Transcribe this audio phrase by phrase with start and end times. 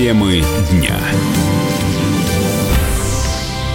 [0.00, 0.98] Темы дня.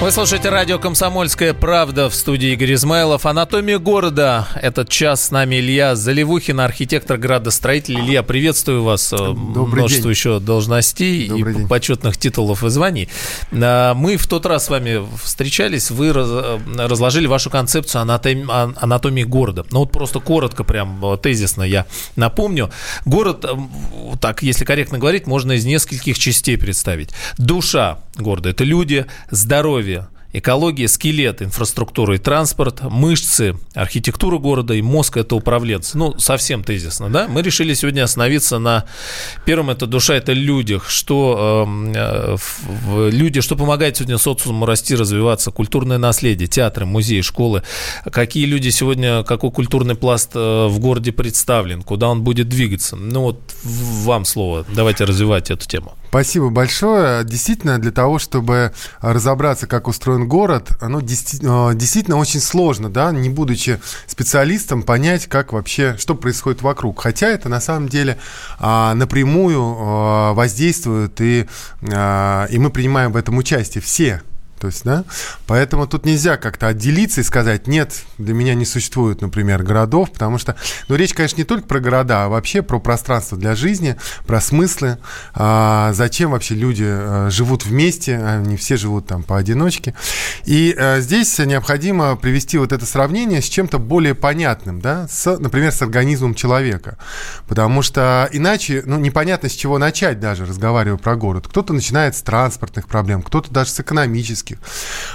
[0.01, 3.25] Вы слушаете радио «Комсомольская правда» в студии Игорь Измайлов.
[3.25, 4.47] «Анатомия города».
[4.61, 7.99] Этот час с нами Илья Заливухин, архитектор градостроитель.
[8.01, 9.11] Илья, приветствую вас.
[9.13, 10.11] Э, Добрый Множество день.
[10.11, 11.67] еще должностей Добрый и день.
[11.67, 13.09] почетных титулов и званий.
[13.51, 18.77] А, Мы в тот раз с вами встречались, вы э, разложили вашу концепцию анатом- ан-
[18.79, 19.65] анатомии города.
[19.71, 22.69] Ну вот просто коротко, прям э, тезисно я напомню.
[23.05, 23.43] Город,
[24.21, 27.09] так если корректно говорить, можно из нескольких частей представить.
[27.39, 35.15] Душа города– это люди, здоровье, Экология, скелет, инфраструктура и транспорт, мышцы, архитектура города и мозг–
[35.17, 35.97] это управленцы.
[35.97, 37.29] Ну, совсем тезисно, да?
[37.29, 38.83] Мы решили сегодня остановиться на
[39.45, 40.89] первом– это душа, это людях.
[40.89, 47.21] Что эм, э, в- люди, что помогает сегодня социуму расти, развиваться, культурное наследие, театры, музеи,
[47.21, 47.63] школы.
[48.03, 52.97] Какие люди сегодня, какой культурный пласт э, в городе представлен, куда он будет двигаться.
[52.97, 54.65] Ну, вот вам слово.
[54.67, 55.93] Давайте развивать эту тему.
[56.15, 57.25] Спасибо большое.
[57.25, 58.71] Действительно, для того, чтобы
[59.01, 65.51] разобраться, как устроен город, оно э, действительно очень сложно, да, не будучи специалистом, понять, как
[65.51, 67.01] вообще, что происходит вокруг.
[67.01, 68.17] Хотя это на самом деле
[68.59, 71.47] а, напрямую а, воздействует, и,
[71.81, 74.21] а, и мы принимаем в этом участие все.
[74.59, 75.03] То есть, да,
[75.47, 80.37] поэтому тут нельзя как-то отделиться и сказать, нет, для меня не существует, например, городов, потому
[80.37, 80.55] что,
[80.87, 84.97] ну, речь, конечно, не только про города, а вообще про пространство для жизни, про смыслы,
[85.33, 89.93] а, зачем вообще люди а, живут вместе, они все живут там поодиночке.
[90.45, 95.73] И а, здесь необходимо привести вот это сравнение с чем-то более понятным, да, с, например,
[95.73, 96.97] с организмом человека,
[97.47, 101.47] потому что иначе, ну, непонятно, с чего начать даже, разговаривая про город.
[101.49, 104.44] Кто-то начинает с транспортных проблем, кто-то даже с экономических.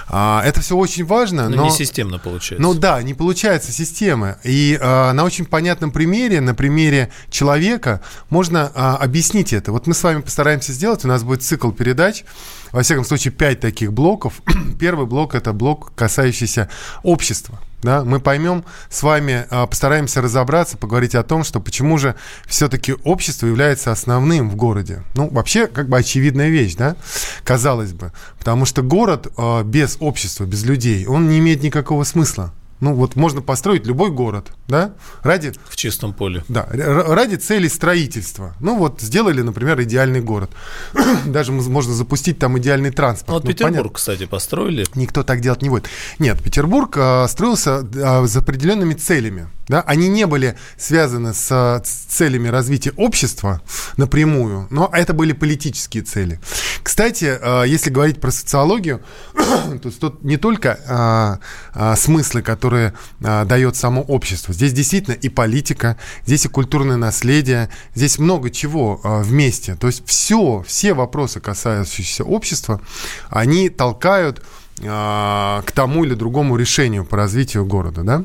[0.09, 1.65] А, это все очень важно, Ну, но...
[1.65, 2.63] не системно получается.
[2.63, 4.37] Ну да, не получается системы.
[4.45, 9.73] И а, на очень понятном примере, на примере человека, можно а, объяснить это.
[9.73, 11.05] Вот мы с вами постараемся сделать.
[11.05, 12.25] У нас будет цикл передач.
[12.73, 14.43] Во всяком случае, пять таких блоков.
[14.81, 16.69] Первый блок это блок, касающийся
[17.03, 17.59] общества.
[17.83, 22.15] Да, мы поймем с вами, а, постараемся разобраться, поговорить о том, что почему же
[22.47, 25.03] все-таки общество является основным в городе.
[25.15, 26.97] Ну, вообще, как бы очевидная вещь, да,
[27.43, 28.13] казалось бы.
[28.39, 32.53] Потому что город а, без общества, без людей, он не имеет никакого смысла.
[32.81, 34.93] Ну, вот можно построить любой город, да,
[35.23, 36.45] ради, в чистом поле.
[36.49, 38.55] да, ради цели строительства.
[38.61, 40.51] Ну, вот сделали, например, идеальный город.
[41.27, 43.29] Даже можно запустить там идеальный транспорт.
[43.29, 43.95] Ну, вот Ну, Петербург, понятно.
[43.95, 44.87] кстати, построили.
[44.95, 45.89] Никто так делать не будет.
[46.19, 49.49] Нет, Петербург а, строился а, с определенными целями.
[49.69, 49.83] Да?
[49.83, 51.49] Они не были связаны с,
[51.85, 53.61] с целями развития общества
[53.97, 56.41] напрямую, но это были политические цели.
[56.83, 59.03] Кстати, а, если говорить про социологию,
[59.83, 61.39] то тут не только а,
[61.75, 64.55] а, смыслы, которые дает само общество.
[64.55, 65.97] Здесь действительно и политика,
[66.27, 69.75] здесь и культурное наследие, здесь много чего вместе.
[69.75, 72.81] То есть все, все вопросы, касающиеся общества,
[73.29, 74.43] они толкают
[74.81, 78.25] к тому или другому решению по развитию города, да,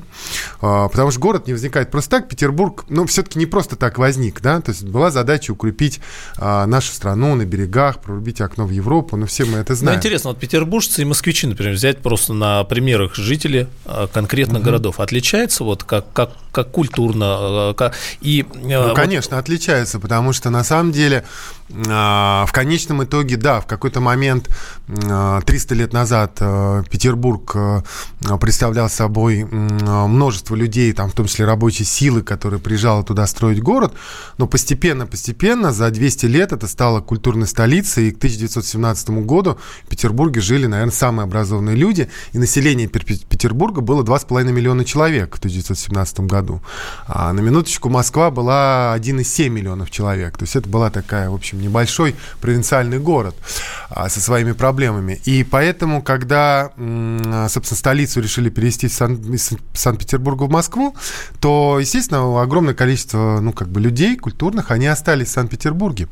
[0.61, 4.41] А, потому что город не возникает просто так, Петербург, ну, все-таки не просто так возник,
[4.41, 5.99] да, то есть была задача укрепить
[6.37, 9.97] а, нашу страну на берегах, прорубить окно в Европу, ну, все мы это Ну, знаем.
[9.99, 15.63] интересно, вот петербуржцы и москвичи, например, взять просто на примерах жителей э, конкретных городов, отличается
[15.63, 18.45] вот как, как, как культурно, как- и...
[18.53, 23.65] Ну, вот конечно, отличается, потому что на самом деле а, в конечном итоге, да, в
[23.65, 24.49] какой-то момент
[24.87, 27.83] а, 300 лет назад а, Петербург а,
[28.39, 33.63] представлял собой а, множество людей, там, в том числе рабочей силы, которая приезжала туда строить
[33.63, 33.93] город,
[34.37, 40.41] но постепенно-постепенно за 200 лет это стало культурной столицей, и к 1917 году в Петербурге
[40.41, 46.61] жили, наверное, самые образованные люди, и население Петербурга было 2,5 миллиона человек в 1917 году.
[47.07, 50.37] А на минуточку Москва была 1,7 миллионов человек.
[50.37, 53.35] То есть это была такая, в общем, небольшой провинциальный город
[53.89, 55.19] а, со своими проблемами.
[55.25, 56.71] И поэтому, когда,
[57.49, 60.95] собственно, столицу решили перевести из Сан- из Санкт-Петербурга в Москву,
[61.39, 66.07] то, естественно, огромное количество, ну, как бы людей культурных, они остались в Санкт-Петербурге.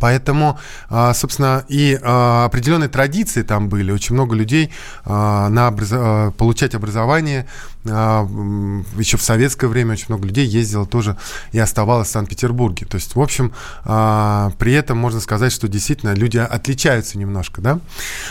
[0.00, 0.58] Поэтому,
[0.88, 3.92] а, собственно, и а, определенные традиции там были.
[3.92, 4.70] Очень много людей
[5.04, 7.46] на образ- получать образование.
[7.84, 8.26] А,
[8.96, 11.16] Еще в советское время очень много людей ездило тоже
[11.52, 12.86] и оставалось в Санкт-Петербурге.
[12.86, 13.52] То есть, в общем,
[13.84, 17.80] а, при этом можно сказать, что действительно люди отличаются немножко, да?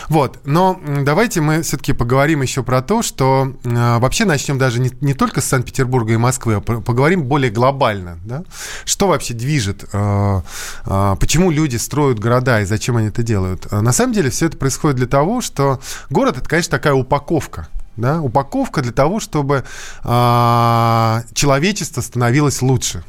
[0.09, 0.39] Вот.
[0.45, 5.13] Но давайте мы все-таки поговорим еще про то, что а, вообще начнем даже не, не
[5.13, 8.43] только с Санкт-Петербурга и Москвы, а по- поговорим более глобально, да?
[8.85, 9.85] Что вообще движет,
[10.81, 13.71] почему люди строят города и зачем они это делают?
[13.71, 17.67] На самом деле все это происходит для того, что город это, конечно, такая упаковка.
[17.97, 18.21] Да?
[18.21, 19.63] Упаковка для того, чтобы
[20.03, 23.03] а, человечество становилось лучше.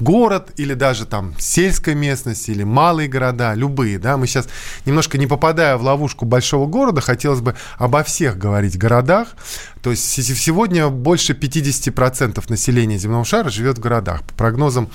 [0.00, 4.48] Город или даже там сельская местность или малые города, любые, да, мы сейчас
[4.86, 9.28] немножко не попадая в ловушку большого города, хотелось бы обо всех говорить городах,
[9.82, 14.22] то есть сегодня больше 50% населения земного шара живет в городах.
[14.24, 14.90] По прогнозам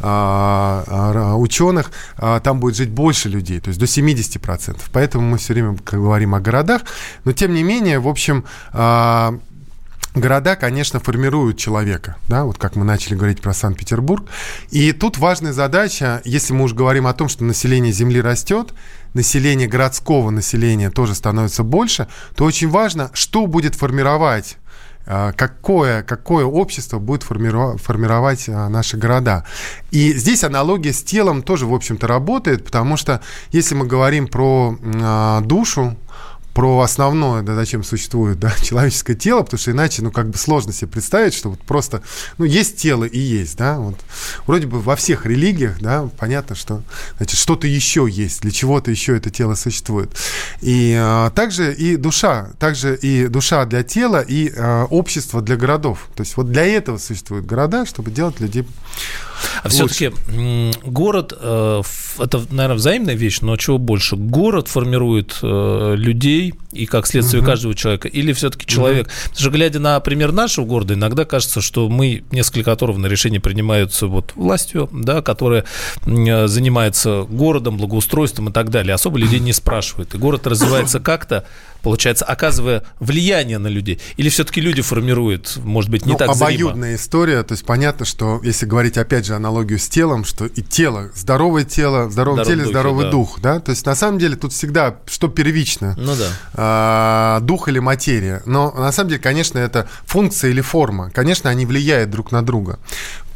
[0.00, 4.78] а, а, ученых, а, там будет жить больше людей, то есть до 70%.
[4.92, 6.82] Поэтому мы все время говорим о городах.
[7.24, 8.44] Но тем не менее, в общем,
[10.16, 14.26] Города, конечно, формируют человека, да, вот как мы начали говорить про Санкт-Петербург.
[14.70, 18.72] И тут важная задача, если мы уж говорим о том, что население Земли растет,
[19.12, 24.56] население городского населения тоже становится больше, то очень важно, что будет формировать
[25.04, 29.44] а, какое, какое общество будет формировать, формировать наши города.
[29.90, 33.20] И здесь аналогия с телом тоже, в общем-то, работает, потому что
[33.52, 35.94] если мы говорим про а, душу,
[36.56, 40.72] про основное, да, зачем существует да, человеческое тело, потому что иначе, ну, как бы сложно
[40.72, 42.00] себе представить, что вот просто,
[42.38, 43.96] ну, есть тело и есть, да, вот.
[44.46, 46.82] Вроде бы во всех религиях, да, понятно, что,
[47.18, 50.16] значит, что-то еще есть, для чего-то еще это тело существует.
[50.62, 56.08] И а, также и душа, также и душа для тела, и а, общество для городов.
[56.14, 58.66] То есть вот для этого существуют города, чтобы делать людей
[59.62, 60.12] а все-таки
[60.84, 61.82] город, э,
[62.18, 64.16] это, наверное, взаимная вещь, но чего больше?
[64.16, 67.50] Город формирует э, людей и, как следствие, угу.
[67.50, 69.06] каждого человека, или все-таки человек?
[69.06, 69.12] Угу.
[69.24, 74.06] Потому что, глядя на пример нашего города, иногда кажется, что мы, несколько оторванные решения принимаются
[74.06, 75.64] вот властью, да, которая
[76.04, 80.14] э, занимается городом, благоустройством и так далее, особо людей не спрашивают.
[80.14, 81.44] И город развивается как-то,
[81.82, 84.00] получается, оказывая влияние на людей?
[84.16, 86.96] Или все-таки люди формируют, может быть, не ну, так обоюдная зримо?
[86.96, 91.10] история, то есть понятно, что если говорить, опять же, аналогию с телом, что и тело,
[91.14, 93.10] здоровое тело, в здоровом теле духе, здоровый да.
[93.10, 96.28] дух, да, то есть на самом деле тут всегда, что первично, ну да.
[96.54, 101.66] а, дух или материя, но на самом деле, конечно, это функция или форма, конечно, они
[101.66, 102.78] влияют друг на друга.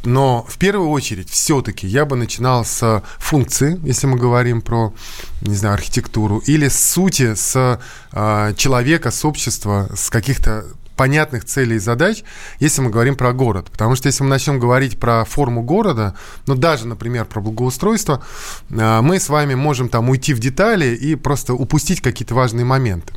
[0.04, 4.94] Но в первую очередь все-таки я бы начинал с функции, если мы говорим про,
[5.42, 7.80] не знаю, архитектуру, или с сути, с
[8.12, 10.64] э, человека, с общества, с каких-то
[11.00, 12.24] понятных целей и задач,
[12.58, 13.70] если мы говорим про город.
[13.70, 16.14] Потому что если мы начнем говорить про форму города,
[16.46, 18.22] ну даже, например, про благоустройство,
[18.68, 23.14] э, мы с вами можем там уйти в детали и просто упустить какие-то важные моменты.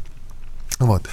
[0.79, 1.07] Вот.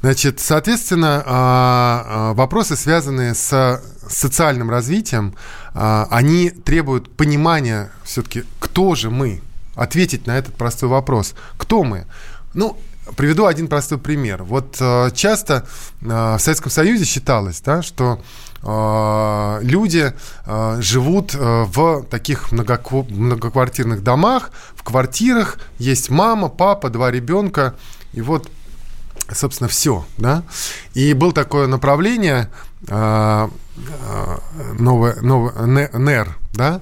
[0.00, 5.34] Значит, соответственно, а, а, вопросы, связанные с социальным развитием,
[5.74, 9.42] а, они требуют понимания все-таки, кто же мы,
[9.74, 11.34] ответить на этот простой вопрос.
[11.56, 12.06] Кто мы?
[12.54, 12.78] Ну,
[13.16, 14.42] приведу один простой пример.
[14.42, 14.76] Вот
[15.14, 15.66] часто
[16.00, 18.20] в Советском Союзе считалось, да, что
[19.62, 20.12] люди
[20.80, 27.74] живут в таких многоквартирных домах, в квартирах есть мама, папа, два ребенка,
[28.12, 28.50] и вот
[29.34, 30.42] собственно, все, да.
[30.94, 32.50] И было такое направление
[32.88, 33.50] а,
[34.08, 34.40] а,
[34.78, 35.52] новое, новое,
[35.92, 36.80] НЕР, да,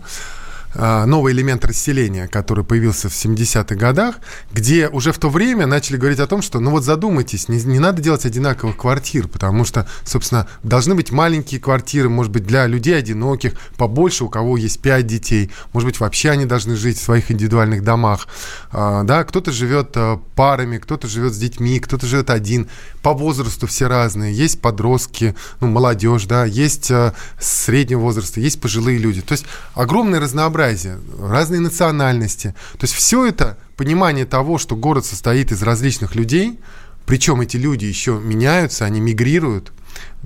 [0.78, 4.16] новый элемент расселения, который появился в 70-х годах,
[4.52, 7.80] где уже в то время начали говорить о том, что, ну вот задумайтесь, не, не
[7.80, 12.96] надо делать одинаковых квартир, потому что, собственно, должны быть маленькие квартиры, может быть, для людей
[12.96, 17.32] одиноких, побольше, у кого есть 5 детей, может быть, вообще они должны жить в своих
[17.32, 18.28] индивидуальных домах,
[18.70, 22.68] а, да, кто-то живет а, парами, кто-то живет с детьми, кто-то живет один,
[23.02, 26.92] по возрасту все разные, есть подростки, ну, молодежь, да, есть
[27.40, 29.44] среднего возраста, есть пожилые люди, то есть
[29.74, 32.54] огромное разнообразие разнообразие, разные национальности.
[32.72, 36.58] То есть все это понимание того, что город состоит из различных людей,
[37.06, 39.72] причем эти люди еще меняются, они мигрируют,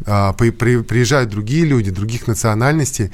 [0.04, 3.11] приезжают другие люди, других национальностей,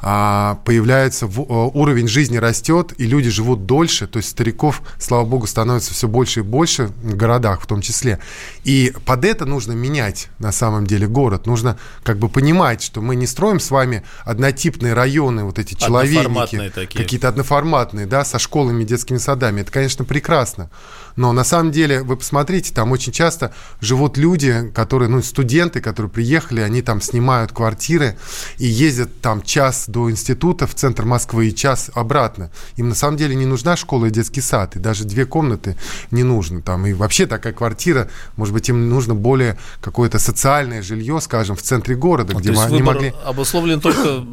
[0.00, 5.92] а, появляется уровень жизни растет, и люди живут дольше, то есть стариков, слава богу, становится
[5.94, 8.18] все больше и больше в городах в том числе.
[8.64, 11.46] И под это нужно менять на самом деле город.
[11.46, 16.72] Нужно как бы понимать, что мы не строим с вами однотипные районы, вот эти человейники,
[16.96, 19.60] какие-то одноформатные, да, со школами, детскими садами.
[19.60, 20.70] Это, конечно, прекрасно.
[21.16, 26.10] Но на самом деле, вы посмотрите, там очень часто живут люди, которые, ну, студенты, которые
[26.22, 28.16] приехали, они там снимают квартиры
[28.58, 32.52] и ездят там час до института в центр Москвы и час обратно.
[32.76, 35.76] Им на самом деле не нужна школа и детский сад, и даже две комнаты
[36.12, 36.86] не нужно там.
[36.86, 41.96] И вообще такая квартира, может быть, им нужно более какое-то социальное жилье, скажем, в центре
[41.96, 43.12] города, а, где не могли...
[43.24, 44.24] обусловлен только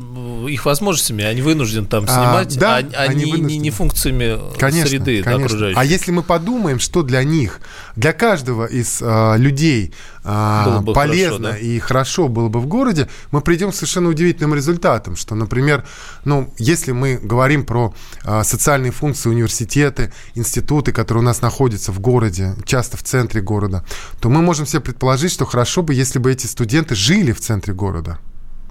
[0.50, 4.40] их возможностями, они вынуждены там а, снимать, а, да, а, а они не, не, функциями
[4.58, 5.46] конечно, среды конечно.
[5.46, 5.80] окружающей.
[5.80, 7.60] А если мы подумаем, что для них,
[7.96, 11.58] для каждого из а, людей а, полезно хорошо, да?
[11.58, 15.86] и хорошо было бы в городе, мы придем к совершенно удивительным результатам, что, например,
[16.26, 22.00] ну, если мы говорим про а, социальные функции университеты, институты, которые у нас находятся в
[22.00, 23.86] городе, часто в центре города,
[24.20, 27.74] то мы можем себе предположить, что хорошо бы, если бы эти студенты жили в центре
[27.74, 28.20] города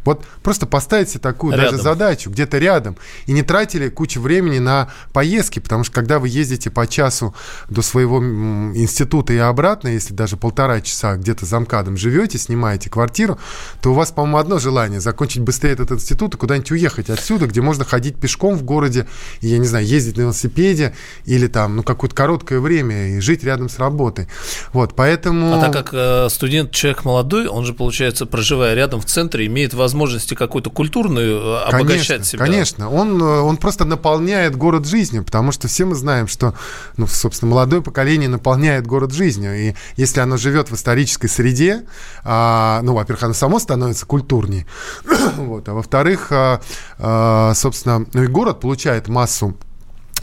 [0.04, 1.72] Вот просто поставите такую Рядом.
[1.72, 6.28] даже задачу где-то рядом и не тратили кучу времени на поездки, потому что когда вы
[6.28, 7.34] ездите по часу
[7.68, 13.38] до своего института и обратно, если даже полтора часа где-то за МКАДом живете, снимаете квартиру,
[13.80, 17.60] то у вас, по-моему, одно желание закончить быстрее этот институт и куда-нибудь уехать отсюда, где
[17.60, 19.06] можно ходить пешком в городе,
[19.40, 23.44] и, я не знаю, ездить на велосипеде или там, ну, какое-то короткое время и жить
[23.44, 24.28] рядом с работой.
[24.72, 25.54] Вот, поэтому...
[25.54, 29.74] А так как э, студент человек молодой, он же, получается, проживая рядом в центре, имеет
[29.88, 32.44] возможности какую-то культурную э, обогащать конечно, себя.
[32.44, 36.54] Конечно, он, э, он просто наполняет город жизнью, потому что все мы знаем, что,
[36.98, 39.56] ну, собственно, молодое поколение наполняет город жизнью.
[39.56, 41.86] И если оно живет в исторической среде,
[42.22, 44.66] а, ну, во-первых, оно само становится культурнее,
[45.36, 46.60] вот, а во-вторых, а,
[46.98, 49.56] а, собственно, ну, и город получает массу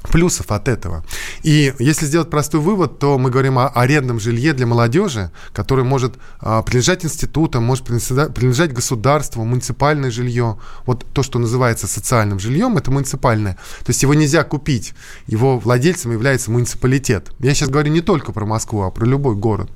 [0.05, 1.03] плюсов от этого.
[1.43, 6.15] И если сделать простой вывод, то мы говорим о арендном жилье для молодежи, которое может
[6.39, 10.57] а, принадлежать институтам, может принадлежать, государству, муниципальное жилье.
[10.85, 13.53] Вот то, что называется социальным жильем, это муниципальное.
[13.53, 14.93] То есть его нельзя купить.
[15.27, 17.31] Его владельцем является муниципалитет.
[17.39, 19.69] Я сейчас говорю не только про Москву, а про любой город.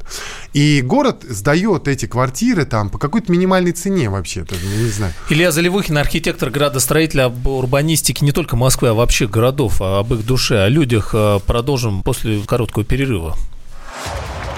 [0.54, 5.14] И город сдает эти квартиры там по какой-то минимальной цене вообще-то, я не знаю.
[5.30, 10.19] Илья Заливухин, архитектор градостроителя об урбанистике не только Москвы, а вообще городов, а об их
[10.24, 13.36] душе, о людях э, продолжим после короткого перерыва.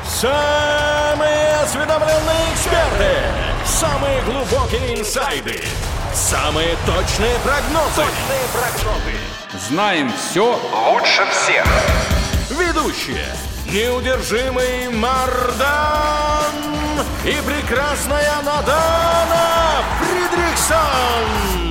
[0.07, 3.15] Самые осведомленные эксперты,
[3.65, 5.61] самые глубокие инсайды,
[6.13, 7.95] самые точные прогнозы.
[7.95, 9.17] Точные прогнозы.
[9.69, 10.59] Знаем все
[10.91, 11.65] Лучше всех.
[12.49, 13.25] Ведущие.
[13.65, 16.53] Неудержимый Мардан
[17.25, 21.70] и прекрасная Надана Фридрихсон.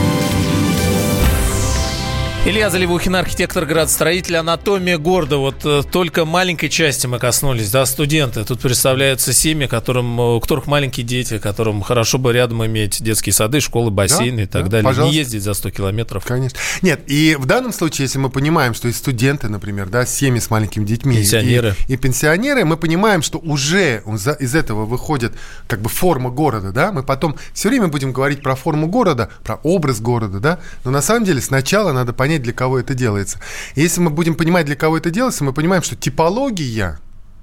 [2.43, 5.37] Илья Заливухин, архитектор, градостроитель, анатомия города.
[5.37, 8.43] Вот э, только маленькой части мы коснулись, да, студенты.
[8.43, 13.33] Тут представляются семьи, которым, э, у которых маленькие дети, которым хорошо бы рядом иметь детские
[13.33, 14.85] сады, школы, бассейны Да, и так да, далее.
[14.87, 15.13] пожалуйста.
[15.13, 16.25] Не ездить за 100 километров.
[16.25, 16.57] Конечно.
[16.81, 20.49] Нет, и в данном случае, если мы понимаем, что и студенты, например, да, семьи с
[20.49, 21.75] маленькими детьми, Пенсионеры.
[21.87, 24.01] И, и пенсионеры, мы понимаем, что уже
[24.39, 25.33] из этого выходит
[25.67, 29.59] как бы форма города, да, мы потом все время будем говорить про форму города, про
[29.61, 33.39] образ города, да, но на самом деле сначала надо понять, для кого это делается.
[33.75, 36.99] И если мы будем понимать, для кого это делается, мы понимаем, что типология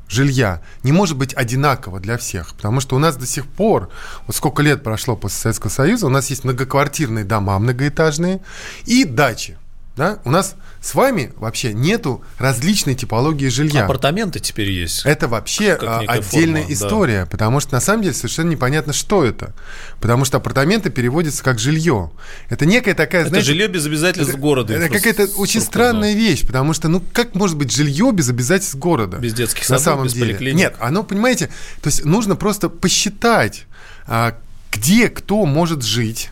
[0.09, 3.91] жилья не может быть одинаково для всех, потому что у нас до сих пор,
[4.27, 8.41] вот сколько лет прошло после Советского Союза, у нас есть многоквартирные дома многоэтажные
[8.87, 9.59] и дачи.
[9.99, 10.21] Да?
[10.25, 13.85] У нас с вами вообще нету различной типологии жилья.
[13.85, 15.05] Апартаменты теперь есть.
[15.05, 16.73] Это вообще Как а, отдельная форма, да.
[16.73, 19.55] история, потому что на самом деле совершенно непонятно, что это.
[20.01, 22.13] Потому что апартаменты переводятся как жилье.
[22.49, 24.73] Это некая такая, Это знаете, жилье без обязательств города.
[24.73, 29.17] это какая-то очень странная вещь, потому что, ну, как может быть жилье без обязательств города?
[29.19, 30.27] Без детских На садов, самом без деле.
[30.27, 30.57] поликлиник.
[30.59, 31.47] Нет, оно, понимаете,
[31.83, 33.67] то есть нужно просто посчитать,
[34.07, 34.37] а,
[34.71, 36.31] где кто может жить.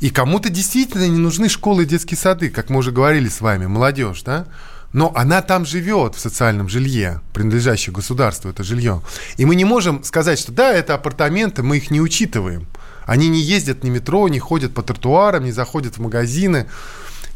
[0.00, 3.66] И кому-то действительно не нужны школы и детские сады, как мы уже говорили с вами,
[3.66, 4.46] молодежь, да?
[4.92, 9.02] Но она там живет в социальном жилье, принадлежащем государству, это жилье.
[9.36, 12.66] И мы не можем сказать, что да, это апартаменты, мы их не учитываем.
[13.06, 16.66] Они не ездят ни метро, не ходят по тротуарам, не заходят в магазины.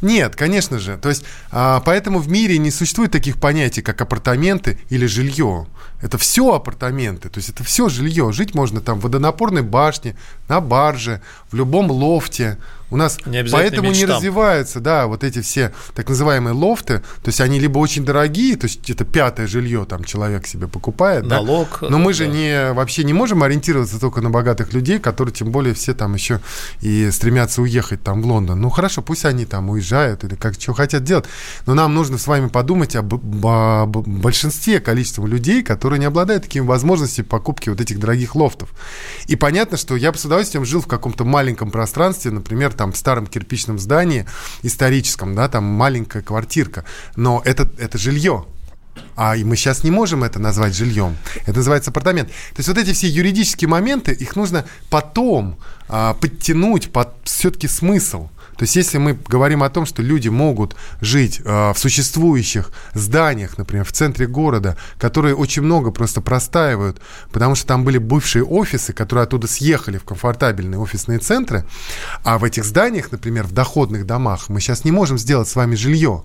[0.02, 0.98] Нет, конечно же.
[0.98, 5.66] То есть, а, поэтому в мире не существует таких понятий, как апартаменты или жилье.
[6.04, 8.30] Это все апартаменты, то есть это все жилье.
[8.30, 10.16] Жить можно там в водонапорной башне,
[10.48, 12.58] на барже, в любом лофте.
[12.90, 16.98] У нас Не поэтому иметь не развиваются, да, вот эти все так называемые лофты.
[16.98, 21.26] То есть они либо очень дорогие, то есть это пятое жилье там человек себе покупает.
[21.26, 21.36] да.
[21.36, 22.32] Налог, Но мы же да.
[22.32, 26.40] не вообще не можем ориентироваться только на богатых людей, которые тем более все там еще
[26.82, 28.60] и стремятся уехать там в Лондон.
[28.60, 31.24] Ну хорошо, пусть они там уезжают или как что хотят делать,
[31.64, 36.64] но нам нужно с вами подумать об, об большинстве количестве людей, которые не обладают такими
[36.64, 38.70] возможностями покупки вот этих дорогих лофтов.
[39.26, 42.96] И понятно, что я бы с удовольствием жил в каком-то маленьком пространстве, например, там в
[42.96, 44.26] старом кирпичном здании
[44.62, 46.84] историческом, да, там маленькая квартирка,
[47.16, 48.46] но это, это жилье.
[49.16, 51.16] А и мы сейчас не можем это назвать жильем.
[51.46, 52.28] Это называется апартамент.
[52.28, 55.58] То есть вот эти все юридические моменты, их нужно потом
[55.88, 58.28] а, подтянуть под все-таки смысл.
[58.56, 63.58] То есть если мы говорим о том, что люди могут жить а, в существующих зданиях,
[63.58, 67.00] например, в центре города, которые очень много просто простаивают,
[67.32, 71.64] потому что там были бывшие офисы, которые оттуда съехали в комфортабельные офисные центры,
[72.22, 75.74] а в этих зданиях, например, в доходных домах, мы сейчас не можем сделать с вами
[75.74, 76.24] жилье.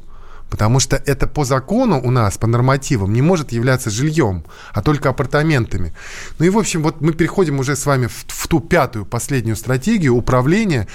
[0.49, 5.09] Потому что это по закону у нас, по нормативам, не может являться жильем, а только
[5.09, 5.93] апартаментами.
[6.39, 9.55] Ну и, в общем, вот мы переходим уже с вами в, в ту пятую, последнюю
[9.55, 10.87] стратегию управления.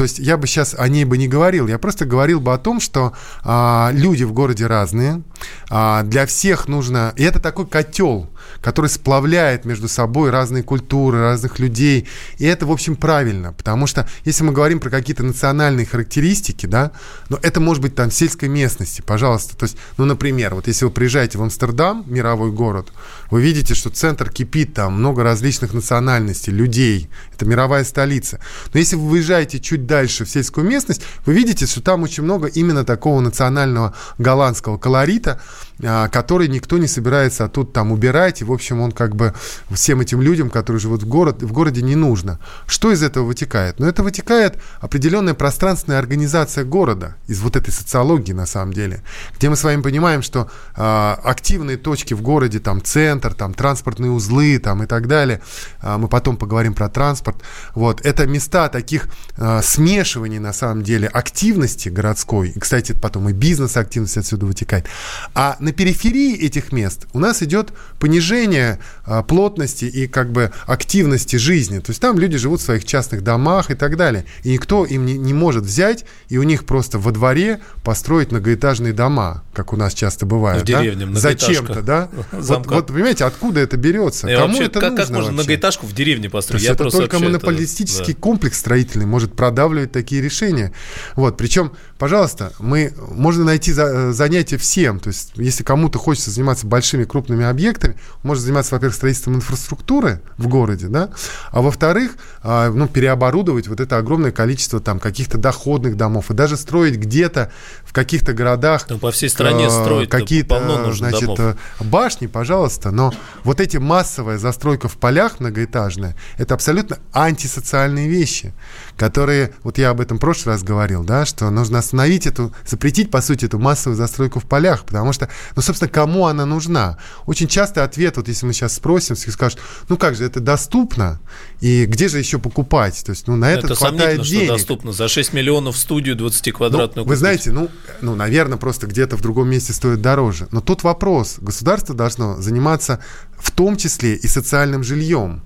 [0.00, 2.56] То есть я бы сейчас о ней бы не говорил, я просто говорил бы о
[2.56, 3.12] том, что
[3.44, 5.20] а, люди в городе разные,
[5.68, 7.12] а, для всех нужно...
[7.16, 8.30] И это такой котел,
[8.62, 12.08] который сплавляет между собой разные культуры, разных людей.
[12.38, 16.92] И это, в общем, правильно, потому что если мы говорим про какие-то национальные характеристики, да,
[17.28, 19.54] но это может быть там в сельской местности, пожалуйста.
[19.54, 22.90] То есть, ну, например, вот если вы приезжаете в Амстердам, мировой город,
[23.30, 27.10] вы видите, что центр кипит, там много различных национальностей, людей.
[27.34, 28.40] Это мировая столица.
[28.72, 32.46] Но если вы выезжаете чуть дальше в сельскую местность, вы видите, что там очень много
[32.46, 35.40] именно такого национального голландского колорита,
[35.80, 38.40] который никто не собирается оттуда там убирать.
[38.40, 39.34] И, в общем, он как бы
[39.70, 42.38] всем этим людям, которые живут в, город, в городе, не нужно.
[42.66, 43.78] Что из этого вытекает?
[43.78, 49.02] Ну, это вытекает определенная пространственная организация города из вот этой социологии, на самом деле,
[49.36, 54.10] где мы с вами понимаем, что э, активные точки в городе, там, центр, там, транспортные
[54.10, 55.40] узлы, там, и так далее,
[55.82, 57.42] э, мы потом поговорим про транспорт,
[57.74, 63.32] вот, это места таких э, смешиваний, на самом деле, активности городской, и, кстати, потом и
[63.32, 64.86] бизнес-активность отсюда вытекает,
[65.34, 70.50] а на на периферии этих мест у нас идет понижение а, плотности и как бы
[70.66, 71.78] активности жизни.
[71.78, 74.24] То есть там люди живут в своих частных домах и так далее.
[74.42, 78.92] И никто им не, не может взять и у них просто во дворе построить многоэтажные
[78.92, 80.62] дома, как у нас часто бывает.
[80.62, 80.80] В да?
[80.80, 82.08] деревне Зачем-то, да?
[82.32, 84.28] Вот, вот, понимаете, откуда это берется?
[84.28, 85.42] И Кому вообще, это как, нужно как можно вообще?
[85.42, 86.64] многоэтажку в деревне построить?
[86.64, 88.20] То есть это только монополистический это, да.
[88.20, 90.72] комплекс строительный может продавливать такие решения.
[91.14, 95.00] Вот, причем, пожалуйста, мы, можно найти за, занятия всем.
[95.00, 100.48] То есть, если кому-то хочется заниматься большими крупными объектами, может заниматься, во-первых, строительством инфраструктуры в
[100.48, 101.10] городе, да,
[101.50, 106.56] а во-вторых, а, ну, переоборудовать вот это огромное количество там каких-то доходных домов и даже
[106.56, 107.52] строить где-то
[107.84, 111.38] в каких-то городах ну, по всей стране э, строить какие-то значит домов.
[111.38, 113.12] Э, башни, пожалуйста, но
[113.44, 118.54] вот эти массовая застройка в полях многоэтажная, это абсолютно антисоциальные вещи,
[119.00, 123.10] которые, вот я об этом в прошлый раз говорил, да, что нужно остановить эту, запретить,
[123.10, 126.98] по сути, эту массовую застройку в полях, потому что ну, собственно, кому она нужна?
[127.24, 129.58] Очень часто ответ, вот если мы сейчас спросим, все скажут,
[129.88, 131.18] ну как же, это доступно,
[131.62, 133.02] и где же еще покупать?
[133.02, 134.44] То есть, ну, на это, это хватает денег.
[134.44, 134.92] что доступно.
[134.92, 137.70] За 6 миллионов студию 20-квадратную ну, Вы знаете, ну,
[138.02, 140.46] ну, наверное, просто где-то в другом месте стоит дороже.
[140.52, 141.38] Но тут вопрос.
[141.40, 143.02] Государство должно заниматься
[143.38, 145.42] в том числе и социальным жильем.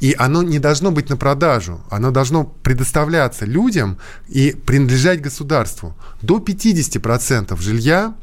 [0.00, 5.94] И оно не должно быть на продажу, оно должно предоставляться людям и принадлежать государству.
[6.20, 8.14] До 50% жилья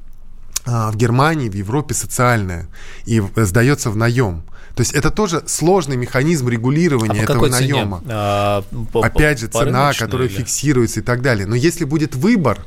[0.66, 2.68] а, в Германии, в Европе социальная
[3.06, 4.44] и сдается в наем.
[4.76, 8.02] То есть это тоже сложный механизм регулирования а этого наема.
[8.08, 10.36] А, по, Опять же, цена, которая или?
[10.36, 11.46] фиксируется и так далее.
[11.46, 12.60] Но если будет выбор,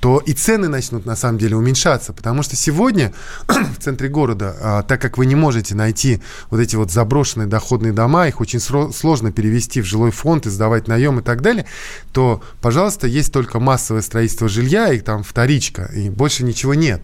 [0.00, 3.12] то и цены начнут на самом деле уменьшаться, потому что сегодня
[3.48, 7.92] в центре города, а, так как вы не можете найти вот эти вот заброшенные доходные
[7.92, 11.66] дома, их очень сложно перевести в жилой фонд и сдавать наем и так далее,
[12.12, 17.02] то, пожалуйста, есть только массовое строительство жилья и там вторичка, и больше ничего нет.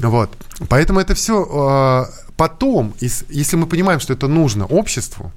[0.00, 0.30] Вот.
[0.68, 5.32] Поэтому это все а, потом, если мы понимаем, что это нужно обществу,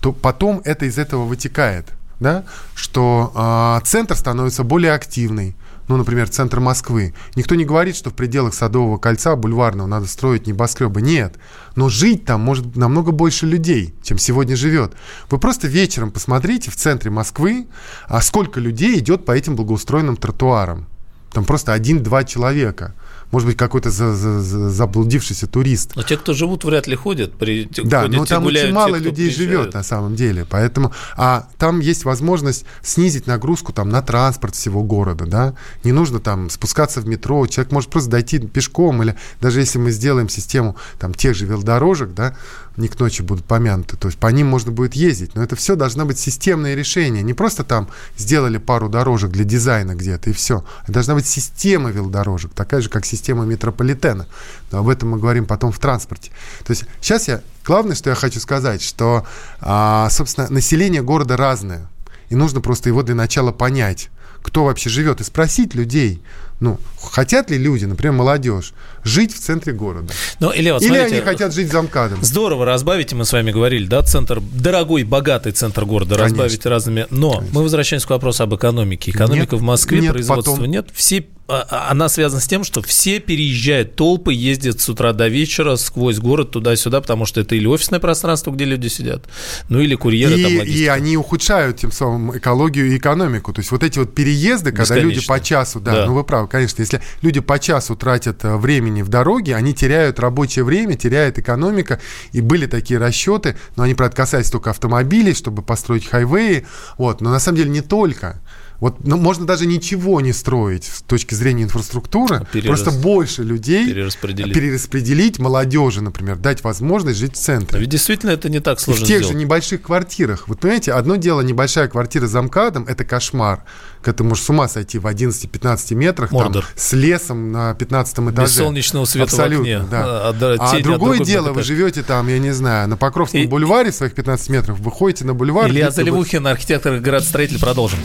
[0.00, 1.86] то потом это из этого вытекает,
[2.20, 5.56] да, что э, центр становится более активный,
[5.88, 7.14] ну, например, центр Москвы.
[7.36, 11.00] Никто не говорит, что в пределах Садового кольца, Бульварного, надо строить небоскребы.
[11.00, 11.36] Нет.
[11.76, 14.94] Но жить там может намного больше людей, чем сегодня живет.
[15.30, 17.66] Вы просто вечером посмотрите в центре Москвы,
[18.08, 20.86] а сколько людей идет по этим благоустроенным тротуарам.
[21.32, 22.94] Там просто один-два человека–
[23.30, 25.92] может быть, какой-то за, за, за, заблудившийся турист.
[25.96, 27.34] Но те, кто живут, вряд ли ходят.
[27.34, 29.60] При, да, ходят, но там гуляют, очень мало те, людей приезжают.
[29.62, 30.46] живет на самом деле.
[30.48, 35.26] Поэтому, а там есть возможность снизить нагрузку там, на транспорт всего города.
[35.26, 35.54] Да?
[35.84, 37.46] Не нужно там спускаться в метро.
[37.46, 39.02] Человек может просто дойти пешком.
[39.02, 42.36] Или даже если мы сделаем систему там, тех же велодорожек, да,
[42.76, 43.96] не к ночи будут помянуты.
[43.96, 45.34] То есть по ним можно будет ездить.
[45.34, 47.22] Но это все должно быть системное решение.
[47.22, 50.64] Не просто там сделали пару дорожек для дизайна где-то и все.
[50.84, 54.26] Это должна быть система велодорожек, такая же, как система метрополитена.
[54.70, 56.30] Но об этом мы говорим потом в транспорте.
[56.64, 57.42] То есть сейчас я...
[57.64, 59.26] Главное, что я хочу сказать, что,
[59.60, 61.88] а, собственно, население города разное.
[62.28, 64.10] И нужно просто его для начала понять,
[64.42, 66.22] кто вообще живет, и спросить людей,
[66.60, 68.72] ну, хотят ли люди, например, молодежь,
[69.06, 70.12] жить в центре города?
[70.40, 72.22] Ну, или вот, или смотрите, они хотят жить за МКАДом?
[72.22, 76.42] Здорово разбавить, мы с вами говорили, да, центр, дорогой, богатый центр города, Конечно.
[76.42, 77.06] разбавить разными.
[77.10, 77.54] Но Конечно.
[77.54, 79.10] мы возвращаемся к вопросу об экономике.
[79.10, 80.66] Экономика нет, в Москве, нет, производства потом...
[80.66, 80.88] нет.
[80.92, 85.76] Все а, она связана с тем, что все переезжают, толпы ездят с утра до вечера
[85.76, 89.24] сквозь город туда-сюда, потому что это или офисное пространство, где люди сидят,
[89.68, 93.52] ну или курьеры и, там И они ухудшают тем самым экологию и экономику.
[93.52, 96.48] То есть вот эти вот переезды, когда люди по часу, да, да, ну вы правы,
[96.48, 98.56] конечно, если люди по часу тратят э,
[98.96, 102.00] времени в дороге, они теряют рабочее время, теряет экономика,
[102.32, 106.66] и были такие расчеты, но они, правда, касались только автомобилей, чтобы построить хайвеи,
[106.98, 108.40] вот, но на самом деле не только.
[108.80, 112.82] Вот ну, можно даже ничего не строить с точки зрения инфраструктуры, а Перерас...
[112.82, 114.54] просто больше людей перераспределить.
[114.54, 117.76] перераспределить молодежи, например, дать возможность жить в центре.
[117.76, 119.34] Но ведь действительно это не так сложно И в тех сделать.
[119.34, 120.48] же небольших квартирах.
[120.48, 123.64] Вот понимаете, одно дело небольшая квартира за МКАДом, это кошмар.
[124.02, 128.42] Когда ты можешь с ума сойти в 11-15 метрах там, с лесом на 15 этаже.
[128.42, 129.88] Без солнечного света Абсолютно, в окне.
[129.90, 130.28] Да.
[130.28, 133.46] А, а другое дело, вы живете там, я не знаю, на Покровском и...
[133.46, 135.68] бульваре своих 15 метров, выходите на бульвар.
[135.70, 137.58] Илья Заливухин, архитектор и градостроитель.
[137.58, 137.98] Продолжим.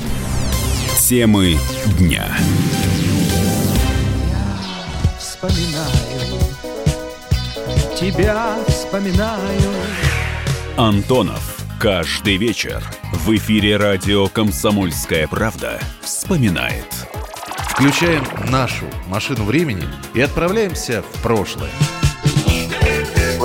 [1.11, 1.57] Темы
[1.99, 2.25] дня.
[4.29, 6.39] Я вспоминаю,
[7.99, 9.71] тебя вспоминаю.
[10.77, 11.65] Антонов.
[11.81, 16.87] Каждый вечер в эфире радио «Комсомольская правда» вспоминает.
[17.71, 21.71] Включаем нашу машину времени и отправляемся в прошлое.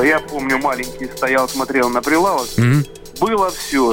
[0.05, 2.47] Я помню, маленький стоял, смотрел на прилавок.
[2.59, 3.19] Mm-hmm.
[3.19, 3.93] Было все.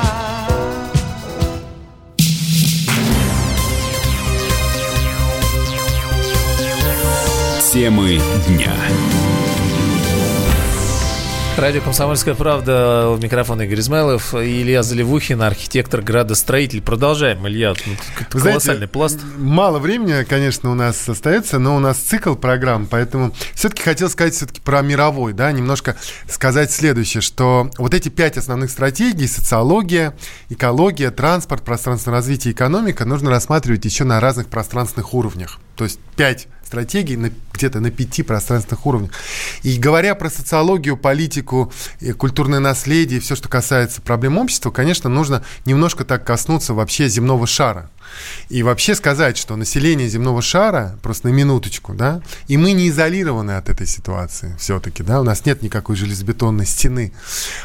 [7.71, 8.73] Темы дня.
[11.57, 16.81] Радио «Комсомольская правда», у микрофона Игорь Измайлов, Илья Заливухин, архитектор, градостроитель.
[16.81, 17.93] Продолжаем, Илья, ну,
[18.33, 19.19] Вы колоссальный знаете, пласт.
[19.37, 24.33] Мало времени, конечно, у нас остается, но у нас цикл программ, поэтому все-таки хотел сказать
[24.33, 25.95] все-таки про мировой, да, немножко
[26.27, 30.13] сказать следующее, что вот эти пять основных стратегий, социология,
[30.49, 35.59] экология, транспорт, пространственное развитие, экономика, нужно рассматривать еще на разных пространственных уровнях.
[35.77, 39.11] То есть пять стратегий на, где-то на пяти пространственных уровнях.
[39.61, 41.69] И говоря про социологию, политику,
[42.17, 47.91] культурное наследие, все, что касается проблем общества, конечно, нужно немножко так коснуться вообще земного шара.
[48.47, 53.51] И вообще сказать, что население земного шара, просто на минуточку, да, и мы не изолированы
[53.51, 57.11] от этой ситуации все-таки, да, у нас нет никакой железобетонной стены,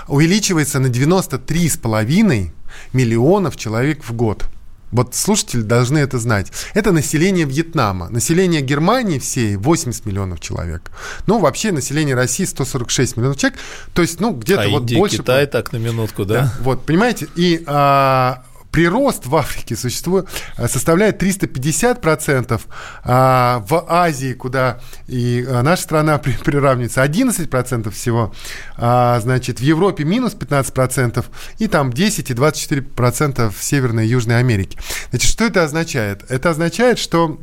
[0.09, 2.51] увеличивается на 93,5
[2.92, 4.47] миллионов человек в год.
[4.92, 6.53] Вот слушатели должны это знать.
[6.75, 8.09] Это население Вьетнама.
[8.09, 10.90] Население Германии всей 80 миллионов человек.
[11.27, 13.59] Ну, вообще население России 146 миллионов человек.
[13.94, 15.18] То есть, ну, где-то а вот Индия, больше...
[15.18, 16.35] Китай так на минутку, да?
[16.35, 17.29] да вот, понимаете?
[17.37, 18.44] И а,
[18.76, 22.60] прирост в Африке существует, э, составляет 350%,
[23.04, 28.34] а в Азии, куда и э, наша страна при, приравнивается, 11% всего,
[28.76, 31.24] а, значит, в Европе минус 15%,
[31.58, 34.78] и там 10 и 24% в Северной и Южной Америке.
[35.08, 36.30] Значит, что это означает?
[36.30, 37.40] Это означает, что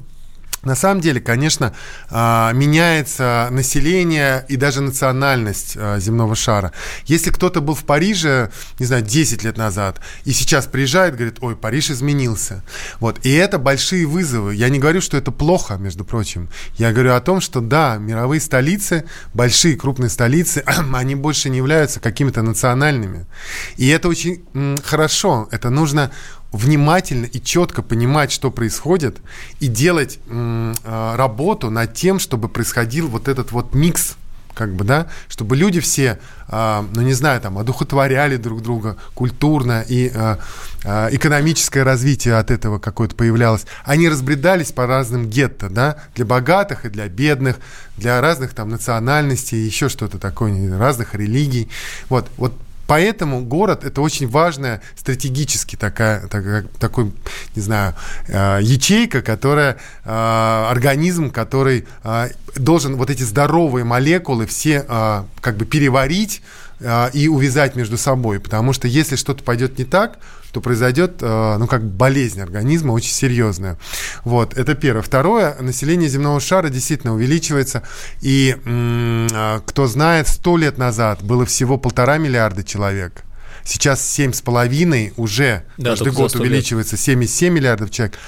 [0.63, 1.75] на самом деле, конечно,
[2.09, 6.71] а, меняется население и даже национальность а, земного шара.
[7.05, 8.49] Если кто-то был в Париже,
[8.79, 12.63] не знаю, 10 лет назад, и сейчас приезжает, говорит, ой, Париж изменился.
[12.99, 13.19] Вот.
[13.25, 14.55] И это большие вызовы.
[14.55, 16.49] Я не говорю, что это плохо, между прочим.
[16.77, 21.99] Я говорю о том, что да, мировые столицы, большие крупные столицы, они больше не являются
[21.99, 23.25] какими-то национальными.
[23.75, 24.43] И это очень
[24.83, 25.47] хорошо.
[25.51, 26.11] Это нужно
[26.53, 29.17] внимательно и четко понимать, что происходит,
[29.59, 30.73] и делать э,
[31.15, 34.15] работу над тем, чтобы происходил вот этот вот микс
[34.53, 39.83] как бы, да, чтобы люди все, э, ну, не знаю, там, одухотворяли друг друга культурно,
[39.87, 40.37] и э,
[41.11, 43.65] экономическое развитие от этого какое-то появлялось.
[43.83, 47.57] Они разбредались по разным гетто, да, для богатых и для бедных,
[47.97, 51.67] для разных там национальностей, еще что-то такое, разных религий.
[52.09, 52.53] Вот, вот
[52.93, 57.11] Поэтому город это очень важная стратегически такая, такая такой,
[57.55, 57.95] не знаю,
[58.27, 64.85] э, ячейка, которая э, организм, который э, должен вот эти здоровые молекулы все
[65.41, 66.43] как бы переварить
[67.13, 70.19] и увязать между собой, потому что если что-то пойдет не так,
[70.53, 73.79] то произойдет, э, ну, как болезнь организма очень серьезная.
[74.23, 75.01] Вот, это первое.
[75.01, 77.81] Второе, население земного шара действительно увеличивается,
[78.21, 83.23] и э, кто знает, сто лет назад было всего полтора миллиарда человек.
[83.63, 88.19] Сейчас семь с половиной уже да, каждый год увеличивается 7,7 миллиардов человек.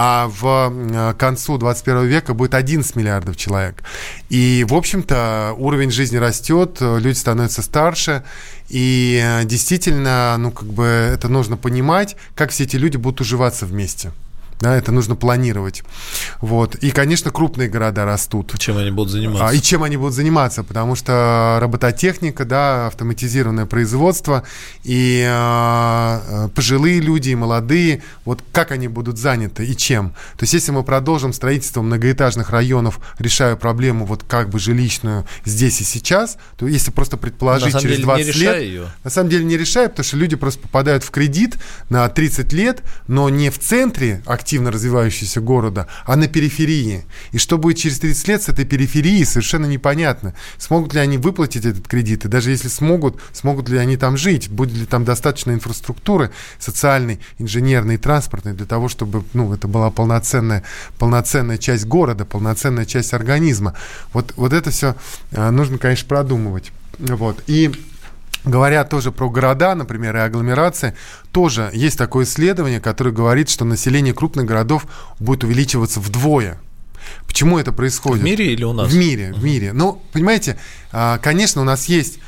[0.00, 3.82] А в э, концу 21 века будет 11 миллиардов человек.
[4.28, 8.22] И, в общем-то, уровень жизни растет, люди становятся старше,
[8.68, 13.66] и э, действительно, ну, как бы это нужно понимать, как все эти люди будут уживаться
[13.66, 14.12] вместе.
[14.60, 15.84] Да, это нужно планировать.
[16.40, 16.74] Вот.
[16.76, 18.54] И, конечно, крупные города растут.
[18.58, 19.48] Чем они будут заниматься?
[19.48, 20.64] А, и чем они будут заниматься?
[20.64, 24.42] Потому что робототехника, да, автоматизированное производство,
[24.82, 30.10] и э, пожилые люди, и молодые, вот как они будут заняты и чем?
[30.36, 35.80] То есть, если мы продолжим строительство многоэтажных районов, решая проблему вот как бы жилищную здесь
[35.80, 38.60] и сейчас, то если просто предположить на через деле 20 не лет...
[38.60, 38.86] ее.
[39.04, 41.56] На самом деле не решает, потому что люди просто попадают в кредит
[41.90, 47.04] на 30 лет, но не в центре активно развивающегося города, а на периферии.
[47.32, 50.34] И что будет через 30 лет с этой периферией, совершенно непонятно.
[50.56, 54.48] Смогут ли они выплатить этот кредит, и даже если смогут, смогут ли они там жить,
[54.48, 60.64] будет ли там достаточно инфраструктуры социальной, инженерной, транспортной для того, чтобы ну, это была полноценная,
[60.98, 63.74] полноценная часть города, полноценная часть организма.
[64.14, 64.96] Вот, вот это все
[65.32, 66.72] э, нужно, конечно, продумывать.
[66.98, 67.42] Вот.
[67.48, 67.70] И
[68.44, 70.94] Говоря тоже про города, например, и агломерации,
[71.32, 74.86] тоже есть такое исследование, которое говорит, что население крупных городов
[75.18, 76.58] будет увеличиваться вдвое.
[77.26, 78.22] Почему это происходит?
[78.22, 78.90] В мире или у нас?
[78.90, 79.72] В мире, в мире.
[79.72, 80.58] Ну, понимаете,
[80.92, 82.18] а, конечно, у нас есть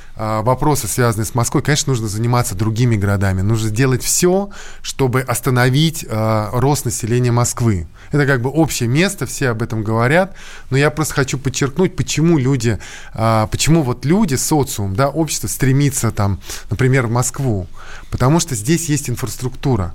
[0.42, 1.62] вопросы, связанные с Москвой.
[1.62, 3.40] Конечно, нужно заниматься другими городами.
[3.40, 4.50] Нужно сделать все,
[4.82, 7.86] чтобы остановить а, рост населения Москвы.
[8.12, 10.34] Это как бы общее место, все об этом говорят.
[10.70, 12.78] Но я просто хочу подчеркнуть, почему люди,
[13.12, 17.66] почему вот люди, социум, да, общество стремится там, например, в Москву.
[18.10, 19.94] Потому что здесь есть инфраструктура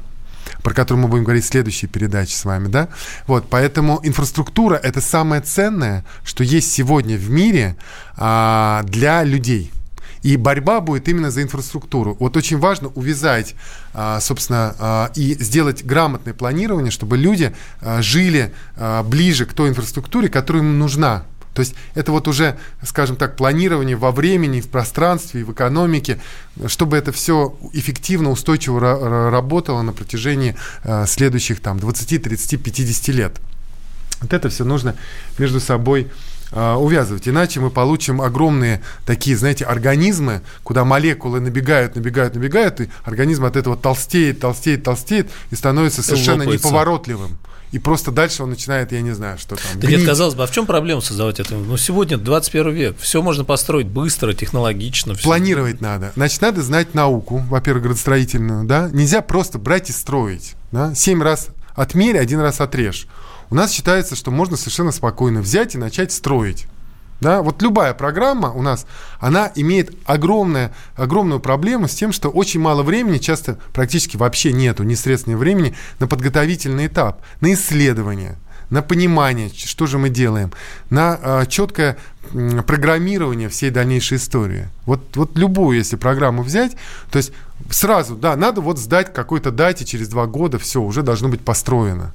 [0.64, 2.90] про которую мы будем говорить в следующей передаче с вами, да?
[3.28, 7.76] Вот, поэтому инфраструктура– это самое ценное, что есть сегодня в мире
[8.18, 9.72] а, для людей.
[10.26, 12.18] И борьба будет именно за инфраструктуру.
[12.20, 13.54] Вот очень важно увязать,
[13.94, 18.52] а, собственно, а, и сделать грамотное планирование, чтобы люди а, жили
[19.04, 21.26] ближе к той инфраструктуре, которая им нужна.
[21.54, 26.20] То есть это вот уже, скажем так, планирование во времени, в пространстве, в экономике,
[26.66, 30.56] чтобы это все эффективно, устойчиво работало на протяжении
[31.06, 33.40] следующих там 20, 30, 50 лет.
[34.22, 34.96] Вот это все нужно
[35.38, 36.10] между собой
[36.52, 37.28] увязывать.
[37.28, 43.56] Иначе мы получим огромные такие, знаете, организмы, куда молекулы набегают, набегают, набегают, и организм от
[43.56, 46.68] этого толстеет, толстеет, толстеет и становится совершенно Лопается.
[46.68, 47.38] неповоротливым
[47.76, 49.66] и просто дальше он начинает, я не знаю, что там.
[49.76, 51.56] Да нет, казалось бы, а в чем проблема создавать это?
[51.56, 55.14] Ну, сегодня 21 век, все можно построить быстро, технологично.
[55.14, 55.26] Все.
[55.26, 56.14] Планировать надо.
[56.16, 58.90] Значит, надо знать науку, во-первых, градостроительную, да.
[58.94, 60.96] Нельзя просто брать и строить, да.
[60.96, 63.08] Семь раз отмерь, один раз отрежь.
[63.50, 66.68] У нас считается, что можно совершенно спокойно взять и начать строить.
[67.22, 68.86] Да, вот любая программа у нас,
[69.20, 74.84] она имеет огромное, огромную проблему с тем, что очень мало времени, часто практически вообще нету
[74.84, 78.36] ни средств, ни времени на подготовительный этап, на исследование,
[78.70, 80.52] на понимание, что же мы делаем,
[80.90, 81.98] на э, четкое
[82.34, 84.68] э, программирование всей дальнейшей истории.
[84.86, 86.76] Вот, вот любую, если программу взять,
[87.12, 87.32] то есть
[87.70, 92.14] сразу, да, надо вот сдать какой-то дате через два года, все, уже должно быть построено.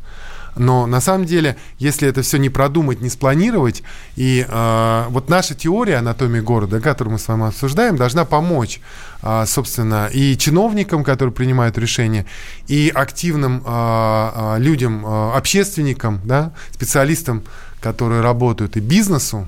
[0.57, 3.83] Но на самом деле, если это все не продумать, не спланировать,
[4.17, 8.81] и э, вот наша теория анатомии города, которую мы с вами обсуждаем, должна помочь,
[9.23, 12.27] э, собственно, и чиновникам, которые принимают решения,
[12.67, 17.43] и активным э, людям, э, общественникам, да, специалистам,
[17.81, 19.47] которые работают, и бизнесу,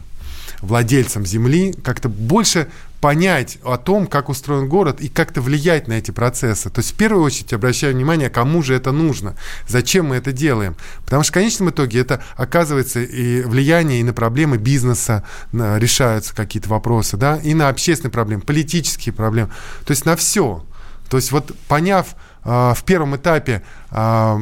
[0.61, 2.69] владельцам земли, как-то больше
[3.03, 6.71] понять о том, как устроен город и как-то влиять на эти процессы.
[6.71, 9.35] То есть в первую очередь обращаю внимание, кому же это нужно,
[9.67, 10.77] зачем мы это делаем.
[11.05, 16.33] Потому что в конечном итоге это оказывается и влияние и на проблемы бизнеса, на, решаются
[16.33, 19.51] какие-то вопросы, да, и на общественные проблемы, политические проблемы.
[19.85, 20.65] То есть на все.
[21.11, 24.41] То есть вот поняв в первом этапе а,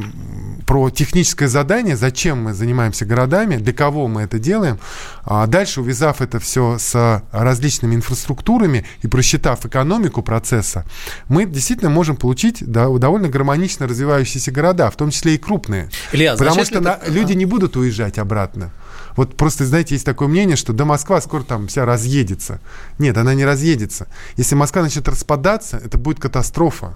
[0.66, 4.78] про техническое задание, зачем мы занимаемся городами, для кого мы это делаем.
[5.24, 10.84] А дальше, увязав это все с различными инфраструктурами и просчитав экономику процесса,
[11.28, 15.90] мы действительно можем получить довольно гармонично развивающиеся города, в том числе и крупные.
[16.12, 17.00] Илья, Потому что это...
[17.08, 18.70] люди не будут уезжать обратно.
[19.16, 22.60] Вот просто, знаете, есть такое мнение, что до Москва скоро там вся разъедется.
[22.98, 24.06] Нет, она не разъедется.
[24.36, 26.94] Если Москва начнет распадаться, это будет катастрофа.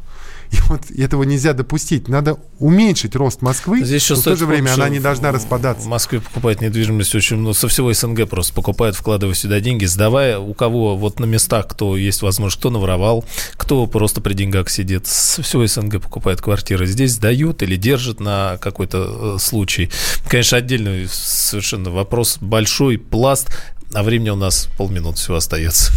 [0.51, 2.09] И вот этого нельзя допустить.
[2.09, 5.85] Надо уменьшить рост Москвы, Здесь но в то же время она не должна распадаться.
[5.85, 10.39] В Москве покупают недвижимость очень, ну, со всего СНГ просто покупают, вкладывая сюда деньги, сдавая
[10.39, 13.25] у кого вот на местах, кто есть возможность, кто наворовал,
[13.57, 16.87] кто просто при деньгах сидит, со всего СНГ покупает квартиры.
[16.87, 19.91] Здесь сдают или держат на какой-то э, случай.
[20.29, 23.49] Конечно, отдельный совершенно вопрос, большой пласт,
[23.93, 25.93] а времени у нас полминуты всего остается.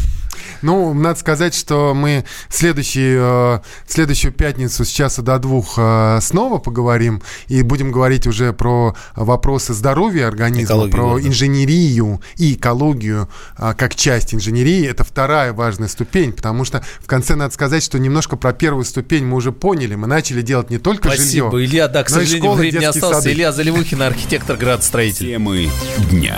[0.61, 6.57] Ну, надо сказать, что мы следующий, э, следующую пятницу с часа до двух э, снова
[6.57, 11.27] поговорим и будем говорить уже про вопросы здоровья организма, Экологию, про да.
[11.27, 14.85] инженерию и экологию а, как часть инженерии.
[14.85, 19.25] Это вторая важная ступень, потому что в конце надо сказать, что немножко про первую ступень
[19.25, 19.95] мы уже поняли.
[19.95, 21.87] Мы начали делать не только Спасибо, жилье, Илья.
[21.87, 23.21] Да, к сожалению, школы, времени детские остался.
[23.21, 23.33] сады.
[23.33, 25.27] Илья Заливухин, архитектор, градостроитель.
[25.27, 25.69] Темы
[26.09, 26.37] дня.